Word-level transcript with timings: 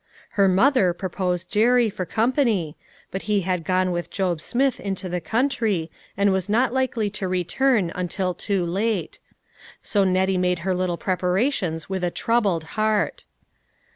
Her 0.29 0.47
mother 0.47 0.93
proposed 0.95 1.51
Jerry 1.51 1.87
for 1.87 2.07
company, 2.07 2.75
but 3.11 3.21
he 3.29 3.41
had 3.41 3.63
gone 3.63 3.91
with 3.91 4.09
Job 4.09 4.41
Smith 4.41 4.79
into 4.79 5.07
the 5.07 5.21
country 5.21 5.91
and 6.17 6.31
was 6.31 6.49
not 6.49 6.73
likely 6.73 7.11
to 7.11 7.27
return 7.27 7.91
until 7.93 8.33
too 8.33 8.65
late. 8.65 9.19
So 9.83 10.03
Nettie 10.03 10.39
made 10.39 10.59
her 10.65 10.73
little 10.73 10.97
preparations 10.97 11.87
with 11.87 12.03
a 12.03 12.09
troubled 12.09 12.63
heart. 12.81 13.25